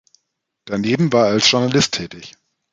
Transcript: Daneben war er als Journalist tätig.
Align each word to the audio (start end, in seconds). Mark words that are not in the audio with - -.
Daneben 0.65 1.13
war 1.13 1.27
er 1.27 1.33
als 1.33 1.51
Journalist 1.51 1.93
tätig. 1.93 2.33